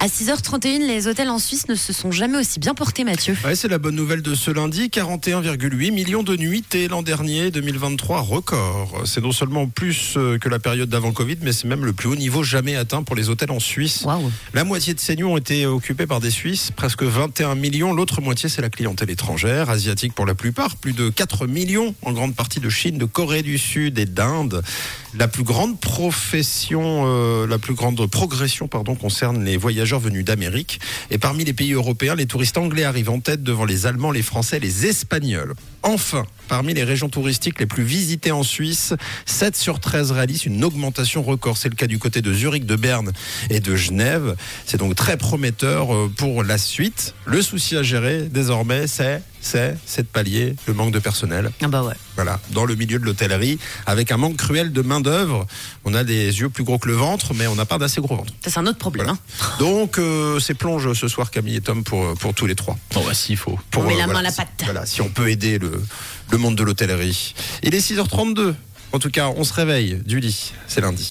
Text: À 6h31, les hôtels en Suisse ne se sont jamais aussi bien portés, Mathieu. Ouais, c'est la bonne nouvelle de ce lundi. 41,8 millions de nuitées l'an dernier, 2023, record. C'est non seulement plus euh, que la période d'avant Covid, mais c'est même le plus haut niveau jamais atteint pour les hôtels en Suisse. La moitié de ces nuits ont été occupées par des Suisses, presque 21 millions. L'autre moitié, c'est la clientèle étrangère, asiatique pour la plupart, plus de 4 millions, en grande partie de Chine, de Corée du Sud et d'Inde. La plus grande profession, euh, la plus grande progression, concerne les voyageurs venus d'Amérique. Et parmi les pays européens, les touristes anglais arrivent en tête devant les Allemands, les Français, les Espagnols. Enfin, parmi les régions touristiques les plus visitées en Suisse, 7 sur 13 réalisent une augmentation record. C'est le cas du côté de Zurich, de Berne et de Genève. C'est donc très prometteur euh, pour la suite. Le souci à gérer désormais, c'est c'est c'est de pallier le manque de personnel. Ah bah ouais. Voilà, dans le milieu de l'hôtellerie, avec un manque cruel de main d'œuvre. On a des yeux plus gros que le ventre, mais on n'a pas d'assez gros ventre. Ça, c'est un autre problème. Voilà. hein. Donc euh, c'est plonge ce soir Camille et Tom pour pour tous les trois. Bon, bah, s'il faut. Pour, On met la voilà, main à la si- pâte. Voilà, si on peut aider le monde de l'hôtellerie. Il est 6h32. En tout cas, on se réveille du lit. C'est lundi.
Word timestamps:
À 0.00 0.06
6h31, 0.06 0.86
les 0.86 1.06
hôtels 1.06 1.30
en 1.30 1.38
Suisse 1.38 1.66
ne 1.68 1.74
se 1.74 1.94
sont 1.94 2.10
jamais 2.10 2.36
aussi 2.36 2.58
bien 2.58 2.74
portés, 2.74 3.04
Mathieu. 3.04 3.34
Ouais, 3.44 3.54
c'est 3.54 3.68
la 3.68 3.78
bonne 3.78 3.94
nouvelle 3.94 4.20
de 4.20 4.34
ce 4.34 4.50
lundi. 4.50 4.88
41,8 4.88 5.92
millions 5.92 6.22
de 6.22 6.36
nuitées 6.36 6.88
l'an 6.88 7.02
dernier, 7.02 7.50
2023, 7.50 8.20
record. 8.20 9.02
C'est 9.06 9.22
non 9.22 9.32
seulement 9.32 9.66
plus 9.66 10.14
euh, 10.18 10.36
que 10.38 10.50
la 10.50 10.58
période 10.58 10.90
d'avant 10.90 11.12
Covid, 11.12 11.38
mais 11.40 11.52
c'est 11.52 11.66
même 11.66 11.86
le 11.86 11.94
plus 11.94 12.08
haut 12.08 12.16
niveau 12.16 12.42
jamais 12.42 12.76
atteint 12.76 13.02
pour 13.02 13.16
les 13.16 13.30
hôtels 13.30 13.50
en 13.50 13.60
Suisse. 13.60 14.04
La 14.52 14.64
moitié 14.64 14.92
de 14.92 15.00
ces 15.00 15.16
nuits 15.16 15.24
ont 15.24 15.38
été 15.38 15.64
occupées 15.64 16.06
par 16.06 16.20
des 16.20 16.30
Suisses, 16.30 16.70
presque 16.70 17.02
21 17.02 17.54
millions. 17.54 17.94
L'autre 17.94 18.20
moitié, 18.20 18.50
c'est 18.50 18.60
la 18.60 18.70
clientèle 18.70 19.08
étrangère, 19.08 19.70
asiatique 19.70 20.14
pour 20.14 20.26
la 20.26 20.34
plupart, 20.34 20.76
plus 20.76 20.92
de 20.92 21.08
4 21.08 21.46
millions, 21.46 21.94
en 22.02 22.12
grande 22.12 22.34
partie 22.34 22.60
de 22.60 22.68
Chine, 22.68 22.98
de 22.98 23.06
Corée 23.06 23.42
du 23.42 23.56
Sud 23.56 23.98
et 23.98 24.06
d'Inde. 24.06 24.62
La 25.16 25.28
plus 25.28 25.44
grande 25.44 25.78
profession, 25.78 27.04
euh, 27.06 27.46
la 27.46 27.58
plus 27.58 27.74
grande 27.74 28.04
progression, 28.10 28.66
concerne 28.68 29.44
les 29.44 29.56
voyageurs 29.56 30.00
venus 30.00 30.24
d'Amérique. 30.24 30.80
Et 31.10 31.18
parmi 31.18 31.44
les 31.44 31.52
pays 31.52 31.72
européens, 31.72 32.16
les 32.16 32.26
touristes 32.26 32.58
anglais 32.58 32.82
arrivent 32.82 33.10
en 33.10 33.20
tête 33.20 33.42
devant 33.44 33.64
les 33.64 33.86
Allemands, 33.86 34.10
les 34.10 34.22
Français, 34.22 34.58
les 34.58 34.86
Espagnols. 34.86 35.54
Enfin, 35.86 36.24
parmi 36.48 36.72
les 36.72 36.82
régions 36.82 37.10
touristiques 37.10 37.60
les 37.60 37.66
plus 37.66 37.82
visitées 37.84 38.32
en 38.32 38.42
Suisse, 38.42 38.94
7 39.26 39.54
sur 39.54 39.80
13 39.80 40.12
réalisent 40.12 40.46
une 40.46 40.64
augmentation 40.64 41.22
record. 41.22 41.58
C'est 41.58 41.68
le 41.68 41.74
cas 41.76 41.86
du 41.86 41.98
côté 41.98 42.22
de 42.22 42.32
Zurich, 42.32 42.64
de 42.64 42.74
Berne 42.74 43.12
et 43.50 43.60
de 43.60 43.76
Genève. 43.76 44.34
C'est 44.64 44.78
donc 44.78 44.94
très 44.94 45.18
prometteur 45.18 45.94
euh, 45.94 46.10
pour 46.16 46.42
la 46.42 46.56
suite. 46.56 47.14
Le 47.26 47.42
souci 47.42 47.76
à 47.76 47.82
gérer 47.82 48.22
désormais, 48.22 48.86
c'est 48.86 49.22
c'est 49.42 49.76
c'est 49.84 50.02
de 50.04 50.06
pallier 50.06 50.56
le 50.66 50.72
manque 50.72 50.90
de 50.90 50.98
personnel. 50.98 51.50
Ah 51.62 51.68
bah 51.68 51.82
ouais. 51.82 51.92
Voilà, 52.14 52.40
dans 52.52 52.64
le 52.64 52.76
milieu 52.76 52.98
de 52.98 53.04
l'hôtellerie, 53.04 53.58
avec 53.84 54.10
un 54.10 54.16
manque 54.16 54.36
cruel 54.38 54.72
de 54.72 54.80
main 54.80 55.00
d'œuvre. 55.02 55.46
On 55.84 55.92
a 55.92 56.02
des 56.02 56.24
yeux 56.40 56.48
plus 56.48 56.64
gros 56.64 56.78
que 56.78 56.88
le 56.88 56.94
ventre, 56.94 57.34
mais 57.34 57.46
on 57.46 57.54
n'a 57.56 57.66
pas 57.66 57.76
d'assez 57.76 58.00
gros 58.00 58.16
ventre. 58.16 58.32
Ça, 58.42 58.50
c'est 58.50 58.58
un 58.60 58.66
autre 58.66 58.78
problème. 58.78 59.04
Voilà. 59.06 59.18
hein. 59.42 59.56
Donc 59.58 59.98
euh, 59.98 60.38
c'est 60.40 60.54
plonge 60.54 60.90
ce 60.94 61.08
soir 61.08 61.30
Camille 61.30 61.56
et 61.56 61.60
Tom 61.60 61.84
pour 61.84 62.14
pour 62.14 62.32
tous 62.32 62.46
les 62.46 62.54
trois. 62.54 62.78
Bon, 62.94 63.04
bah, 63.04 63.12
s'il 63.12 63.36
faut. 63.36 63.58
Pour, 63.70 63.82
On 63.82 63.86
met 63.86 63.96
la 63.98 64.04
voilà, 64.06 64.12
main 64.14 64.18
à 64.20 64.22
la 64.22 64.30
si- 64.30 64.36
pâte. 64.38 64.62
Voilà, 64.64 64.86
si 64.86 65.02
on 65.02 65.10
peut 65.10 65.28
aider 65.28 65.58
le 66.30 66.38
monde 66.38 66.56
de 66.56 66.62
l'hôtellerie. 66.62 67.34
Il 67.62 67.74
est 67.74 67.90
6h32. 67.90 68.54
En 68.92 68.98
tout 68.98 69.10
cas, 69.10 69.28
on 69.36 69.42
se 69.42 69.52
réveille 69.52 70.00
du 70.06 70.20
lit. 70.20 70.52
C'est 70.68 70.80
lundi. 70.80 71.02